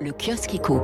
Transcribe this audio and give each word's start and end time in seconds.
le 0.00 0.12
kiosque 0.12 0.54
Éco. 0.54 0.82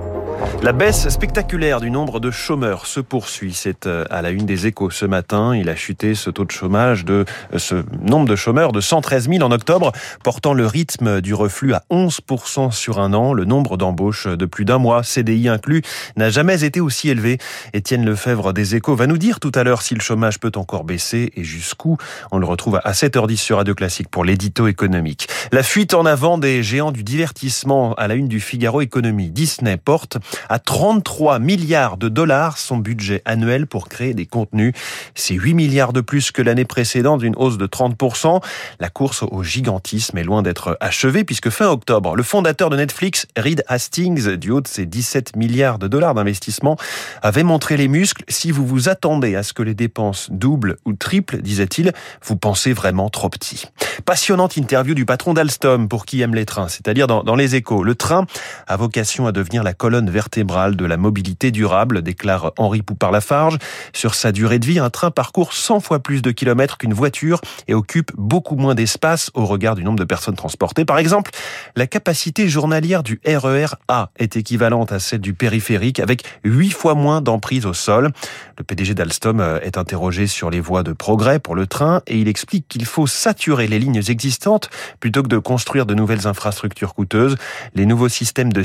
La 0.63 0.73
baisse 0.73 1.09
spectaculaire 1.09 1.81
du 1.81 1.91
nombre 1.91 2.21
de 2.21 2.31
chômeurs 2.31 2.87
se 2.87 3.01
poursuit. 3.01 3.53
C'est 3.53 3.87
euh, 3.87 4.05
à 4.11 4.23
la 4.23 4.31
une 4.31 4.47
des 4.47 4.67
échos 4.67 4.91
ce 4.91 5.05
matin. 5.05 5.55
Il 5.55 5.69
a 5.69 5.75
chuté 5.75 6.15
ce 6.15 6.31
taux 6.31 6.45
de 6.45 6.51
chômage 6.51 7.05
de 7.05 7.25
euh, 7.53 7.59
ce 7.59 7.83
nombre 8.03 8.29
de 8.29 8.37
chômeurs 8.37 8.73
de 8.73 8.81
113 8.81 9.29
000 9.29 9.43
en 9.43 9.51
octobre, 9.51 9.93
portant 10.23 10.55
le 10.55 10.67
rythme 10.67 11.21
du 11.21 11.35
reflux 11.35 11.75
à 11.75 11.83
11% 11.91 12.71
sur 12.71 13.01
un 13.01 13.13
an. 13.13 13.33
Le 13.33 13.45
nombre 13.45 13.77
d'embauches 13.77 14.27
de 14.27 14.47
plus 14.47 14.65
d'un 14.65 14.79
mois, 14.79 15.03
CDI 15.03 15.49
inclus, 15.49 15.83
n'a 16.17 16.31
jamais 16.31 16.65
été 16.65 16.81
aussi 16.81 17.09
élevé. 17.09 17.39
Étienne 17.73 18.05
Lefebvre 18.05 18.53
des 18.53 18.77
échos 18.77 18.95
va 18.95 19.07
nous 19.07 19.19
dire 19.19 19.41
tout 19.41 19.53
à 19.55 19.65
l'heure 19.65 19.83
si 19.83 19.95
le 19.95 20.01
chômage 20.01 20.39
peut 20.39 20.53
encore 20.55 20.85
baisser 20.85 21.33
et 21.37 21.45
jusqu'où. 21.45 21.97
On 22.31 22.39
le 22.39 22.47
retrouve 22.47 22.81
à 22.85 22.93
7h10 22.93 23.37
sur 23.37 23.57
Radio 23.57 23.75
Classique 23.75 24.09
pour 24.09 24.25
l'édito 24.25 24.69
économique. 24.69 25.29
La 25.53 25.63
fuite 25.63 25.95
en 25.95 26.07
avant 26.07 26.39
des 26.39 26.63
géants 26.63 26.93
du 26.93 27.03
divertissement 27.03 27.95
à 27.95 28.07
la 28.07 28.15
une 28.15 28.29
du 28.29 28.41
Figaro 28.41 28.81
économique 28.81 29.00
Disney 29.01 29.77
porte 29.77 30.19
à 30.49 30.59
33 30.59 31.39
milliards 31.39 31.97
de 31.97 32.09
dollars 32.09 32.59
son 32.59 32.79
budget 32.79 33.23
annuel 33.25 33.67
pour 33.67 33.89
créer 33.89 34.15
des 34.15 34.27
contenus. 34.27 34.75
C'est 35.15 35.35
8 35.35 35.55
milliards 35.55 35.93
de 35.93 36.01
plus 36.01 36.31
que 36.31 36.43
l'année 36.43 36.65
précédente, 36.65 37.21
d'une 37.21 37.37
hausse 37.37 37.59
de 37.59 37.67
30%. 37.67 38.43
La 38.79 38.89
course 38.89 39.23
au 39.23 39.43
gigantisme 39.43 40.19
est 40.19 40.25
loin 40.25 40.43
d'être 40.43 40.77
achevée 40.81 41.25
puisque 41.25 41.51
fin 41.51 41.69
octobre, 41.69 42.17
le 42.17 42.23
fondateur 42.23 42.71
de 42.71 42.77
Netflix, 42.77 43.27
Reed 43.37 43.65
Hastings, 43.69 44.37
du 44.37 44.51
haut 44.51 44.61
de 44.61 44.69
ses 44.69 44.87
17 44.87 45.37
milliards 45.37 45.79
de 45.79 45.89
dollars 45.89 46.15
d'investissement, 46.15 46.77
avait 47.23 47.43
montré 47.43 47.77
les 47.77 47.89
muscles. 47.89 48.25
Si 48.29 48.51
vous 48.51 48.67
vous 48.67 48.89
attendez 48.89 49.37
à 49.37 49.43
ce 49.43 49.53
que 49.53 49.63
les 49.63 49.75
dépenses 49.75 50.29
doublent 50.31 50.77
ou 50.85 50.93
triplent, 50.93 51.41
disait-il, 51.43 51.93
vous 52.23 52.37
pensez 52.37 52.73
vraiment 52.73 53.09
trop 53.09 53.29
petit. 53.29 53.67
Passionnante 54.05 54.57
interview 54.57 54.95
du 54.95 55.05
patron 55.05 55.35
d'Alstom 55.35 55.89
pour 55.89 56.07
qui 56.07 56.21
aime 56.21 56.35
les 56.35 56.47
trains, 56.47 56.69
c'est-à-dire 56.69 57.07
dans, 57.07 57.23
dans 57.23 57.37
les 57.37 57.55
échos. 57.55 57.83
Le 57.83 57.95
train 57.95 58.27
a 58.67 58.77
vocation 58.91 59.29
à 59.29 59.31
devenir 59.31 59.63
la 59.63 59.73
colonne 59.73 60.11
vertébrale 60.11 60.75
de 60.75 60.85
la 60.85 60.97
mobilité 60.97 61.53
durable, 61.53 62.03
déclare 62.03 62.51
Henri 62.59 62.83
Poupard-Lafarge. 62.83 63.57
Sur 63.93 64.17
sa 64.17 64.33
durée 64.33 64.59
de 64.59 64.67
vie, 64.67 64.81
un 64.81 64.91
train 64.91 65.13
parcourt 65.13 65.53
100 65.53 65.79
fois 65.79 66.01
plus 66.01 66.23
de 66.23 66.33
kilomètres 66.33 66.77
qu'une 66.77 66.93
voiture 66.93 67.41
et 67.69 67.75
occupe 67.75 68.11
beaucoup 68.17 68.57
moins 68.57 68.75
d'espace 68.75 69.31
au 69.35 69.47
regard 69.47 69.77
du 69.77 69.85
nombre 69.85 70.01
de 70.01 70.05
personnes 70.05 70.35
transportées. 70.35 70.85
Par 70.85 70.99
exemple, 70.99 71.31
la 71.77 71.87
capacité 71.87 72.49
journalière 72.49 73.05
du 73.05 73.21
RER 73.25 73.77
A 73.87 74.11
est 74.19 74.37
équivalente 74.37 74.91
à 74.91 74.99
celle 74.99 75.21
du 75.21 75.35
périphérique 75.35 76.01
avec 76.01 76.25
8 76.43 76.71
fois 76.71 76.97
moins 76.97 77.21
d'emprise 77.21 77.67
au 77.67 77.75
sol. 77.75 78.11
Le 78.59 78.65
PDG 78.65 78.95
d'Alstom 78.95 79.39
euh, 79.39 79.61
est 79.61 79.79
interrogé 79.79 80.27
sur 80.27 80.51
les 80.51 80.59
voies 80.59 80.83
de 80.83 80.93
progrès 80.93 81.39
pour 81.39 81.55
le 81.55 81.69
train 81.69 82.03
et 82.09 82.19
il 82.19 82.27
explique 82.27 82.67
qu'il 82.67 82.85
faut 82.87 83.07
saturer 83.07 83.69
les 83.69 83.79
lignes 83.79 84.03
existantes 84.09 84.69
plutôt 84.99 85.23
que 85.23 85.29
de 85.29 85.39
construire 85.39 85.87
de 85.87 85.95
nouvelles 85.95 86.27
infrastructures 86.27 86.95
coûteuses. 86.95 87.37
Les 87.77 87.87
nouveaux 87.87 88.09
systèmes 88.09 88.53
de 88.53 88.65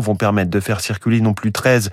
vont 0.00 0.16
permettre 0.16 0.50
de 0.50 0.60
faire 0.60 0.80
circuler 0.80 1.20
non 1.20 1.34
plus 1.34 1.52
13 1.52 1.90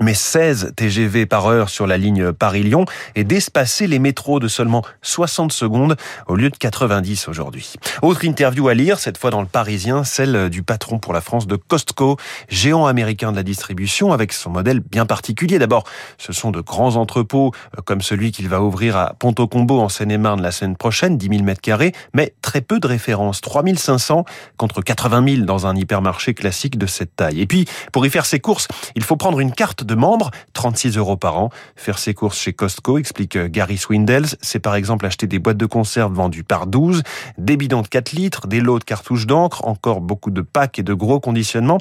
mais 0.00 0.14
16 0.14 0.72
TGV 0.76 1.26
par 1.26 1.46
heure 1.46 1.68
sur 1.68 1.86
la 1.86 1.98
ligne 1.98 2.32
Paris-Lyon 2.32 2.84
et 3.14 3.24
d'espacer 3.24 3.86
les 3.86 3.98
métros 3.98 4.40
de 4.40 4.48
seulement 4.48 4.82
60 5.02 5.52
secondes 5.52 5.96
au 6.26 6.36
lieu 6.36 6.50
de 6.50 6.56
90 6.56 7.28
aujourd'hui. 7.28 7.74
Autre 8.02 8.24
interview 8.24 8.68
à 8.68 8.74
lire, 8.74 8.98
cette 8.98 9.18
fois 9.18 9.30
dans 9.30 9.40
le 9.40 9.46
Parisien, 9.46 10.04
celle 10.04 10.50
du 10.50 10.62
patron 10.62 10.98
pour 10.98 11.12
la 11.12 11.20
France 11.20 11.46
de 11.46 11.56
Costco, 11.56 12.16
géant 12.48 12.86
américain 12.86 13.32
de 13.32 13.36
la 13.36 13.42
distribution 13.42 14.12
avec 14.12 14.32
son 14.32 14.50
modèle 14.50 14.80
bien 14.80 15.06
particulier. 15.06 15.58
D'abord, 15.58 15.84
ce 16.18 16.32
sont 16.32 16.50
de 16.50 16.60
grands 16.60 16.96
entrepôts 16.96 17.52
euh, 17.76 17.82
comme 17.84 18.02
celui 18.02 18.32
qu'il 18.32 18.48
va 18.48 18.62
ouvrir 18.62 18.96
à 18.96 19.14
Ponto-Combo 19.18 19.80
en 19.80 19.88
Seine-et-Marne 19.88 20.42
la 20.42 20.50
semaine 20.50 20.76
prochaine, 20.76 21.18
10 21.18 21.28
000 21.28 21.42
mètres 21.42 21.60
carrés, 21.60 21.92
mais 22.14 22.34
très 22.42 22.60
peu 22.60 22.80
de 22.80 22.86
références, 22.86 23.40
3500 23.40 24.24
contre 24.56 24.82
80 24.82 25.34
000 25.36 25.44
dans 25.44 25.66
un 25.66 25.76
hypermarché 25.76 26.34
classique 26.34 26.78
de 26.78 26.86
cette 26.86 27.16
taille. 27.16 27.40
Et 27.40 27.46
puis, 27.46 27.66
pour 27.92 28.06
y 28.06 28.10
faire 28.10 28.26
ses 28.26 28.40
courses, 28.40 28.68
il 28.94 29.02
faut 29.02 29.16
prendre 29.16 29.40
une 29.40 29.52
carte 29.52 29.81
de 29.84 29.94
membres, 29.94 30.30
36 30.52 30.96
euros 30.96 31.16
par 31.16 31.38
an. 31.38 31.50
Faire 31.76 31.98
ses 31.98 32.14
courses 32.14 32.38
chez 32.38 32.52
Costco, 32.52 32.98
explique 32.98 33.36
euh, 33.36 33.48
Gary 33.48 33.78
Swindles, 33.78 34.36
c'est 34.40 34.58
par 34.58 34.74
exemple 34.74 35.06
acheter 35.06 35.26
des 35.26 35.38
boîtes 35.38 35.56
de 35.56 35.66
conserve 35.66 36.12
vendues 36.12 36.44
par 36.44 36.66
12, 36.66 37.02
des 37.38 37.56
bidons 37.56 37.82
de 37.82 37.88
4 37.88 38.12
litres, 38.12 38.46
des 38.46 38.60
lots 38.60 38.78
de 38.78 38.84
cartouches 38.84 39.26
d'encre, 39.26 39.66
encore 39.66 40.00
beaucoup 40.00 40.30
de 40.30 40.40
packs 40.40 40.78
et 40.78 40.82
de 40.82 40.94
gros 40.94 41.20
conditionnements. 41.20 41.78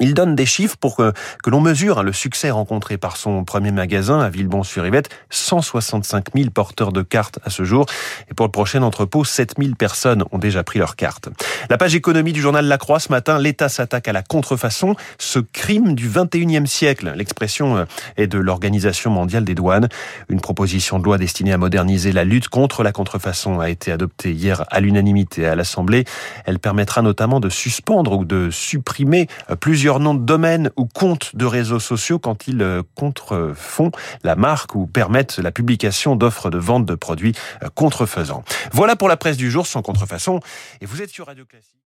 Il 0.00 0.14
donne 0.14 0.34
des 0.34 0.46
chiffres 0.46 0.76
pour 0.76 0.96
que, 0.96 1.12
que 1.42 1.50
l'on 1.50 1.60
mesure 1.60 1.98
hein, 1.98 2.02
le 2.02 2.12
succès 2.12 2.50
rencontré 2.50 2.98
par 2.98 3.16
son 3.16 3.44
premier 3.44 3.70
magasin 3.70 4.20
à 4.20 4.28
Villebon-sur-Yvette. 4.28 5.08
165 5.30 6.26
000 6.34 6.50
porteurs 6.50 6.92
de 6.92 7.02
cartes 7.02 7.38
à 7.44 7.50
ce 7.50 7.64
jour. 7.64 7.86
Et 8.30 8.34
pour 8.34 8.46
le 8.46 8.52
prochain 8.52 8.82
entrepôt, 8.82 9.24
7 9.24 9.54
000 9.58 9.74
personnes 9.74 10.24
ont 10.32 10.38
déjà 10.38 10.64
pris 10.64 10.78
leurs 10.78 10.96
cartes. 10.96 11.28
La 11.70 11.78
page 11.78 11.94
économie 11.94 12.34
du 12.34 12.42
journal 12.42 12.66
La 12.66 12.76
Croix 12.76 13.00
ce 13.00 13.08
matin, 13.10 13.38
l'État 13.38 13.70
s'attaque 13.70 14.06
à 14.06 14.12
la 14.12 14.22
contrefaçon, 14.22 14.96
ce 15.18 15.38
crime 15.38 15.94
du 15.94 16.10
21e 16.10 16.66
siècle. 16.66 17.14
L'expression 17.16 17.78
euh, 17.78 17.84
est 18.18 18.26
de 18.26 18.38
l'Organisation 18.38 19.10
mondiale 19.10 19.44
des 19.44 19.54
douanes. 19.54 19.88
Une 20.28 20.42
proposition 20.42 20.98
de 20.98 21.04
loi 21.04 21.16
destinée 21.16 21.54
à 21.54 21.58
moderniser 21.58 22.12
la 22.12 22.24
lutte 22.24 22.48
contre 22.48 22.82
la 22.82 22.92
contrefaçon 22.92 23.60
a 23.60 23.70
été 23.70 23.90
adoptée 23.92 24.32
hier 24.32 24.64
à 24.70 24.80
l'unanimité 24.80 25.46
à 25.46 25.54
l'Assemblée. 25.54 26.04
Elle 26.44 26.58
permettra 26.58 27.00
notamment 27.00 27.40
de 27.40 27.48
suspendre 27.48 28.12
ou 28.12 28.26
de 28.26 28.50
supprimer 28.50 29.26
euh, 29.48 29.56
plusieurs 29.56 30.00
noms 30.00 30.14
de 30.14 30.24
domaines 30.24 30.70
ou 30.76 30.84
comptes 30.84 31.34
de 31.34 31.46
réseaux 31.46 31.80
sociaux 31.80 32.18
quand 32.18 32.46
ils 32.46 32.60
euh, 32.60 32.82
contrefont 32.94 33.90
la 34.22 34.36
marque 34.36 34.74
ou 34.74 34.86
permettent 34.86 35.38
la 35.38 35.50
publication 35.50 36.14
d'offres 36.14 36.50
de 36.50 36.58
vente 36.58 36.84
de 36.84 36.94
produits 36.94 37.34
contrefaisants. 37.74 38.44
Voilà 38.72 38.96
pour 38.96 39.08
la 39.08 39.16
presse 39.16 39.38
du 39.38 39.50
jour 39.50 39.66
sans 39.66 39.80
contrefaçon. 39.80 40.40
Et 40.82 40.86
vous 40.86 41.00
êtes 41.00 41.10
sur 41.10 41.26
Radio 41.26 41.44
Classique. 41.54 41.78